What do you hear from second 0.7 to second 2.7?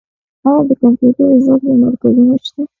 کمپیوټر زده کړې مرکزونه شته؟